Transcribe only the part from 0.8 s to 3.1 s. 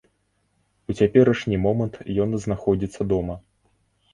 У цяперашні момант ён знаходзіцца